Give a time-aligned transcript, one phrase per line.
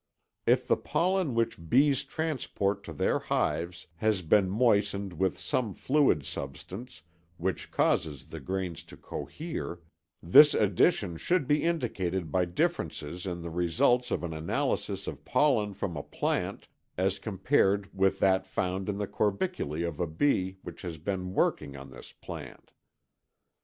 [0.47, 6.25] If the pollen which bees transport to their hives has been moistened with some fluid
[6.25, 7.03] substance
[7.37, 9.77] which causes the grains to cohere,
[10.23, 15.71] this addition should be indicated by differences in the results of an analysis of pollen
[15.75, 20.81] from a plant as compared with that found in the corbiculæ of a bee which
[20.81, 22.71] has been working on this plant.